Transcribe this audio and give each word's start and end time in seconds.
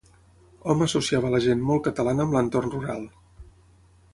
Hom 0.73 0.79
associava 0.85 1.31
la 1.35 1.41
gent 1.47 1.61
"molt 1.67 1.85
catalana" 1.89 2.27
amb 2.27 2.33
l'entorn 2.39 2.73
rural. 2.77 3.07